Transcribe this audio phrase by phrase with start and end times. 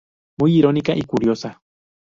[0.39, 1.61] Muy irónica y curiosa".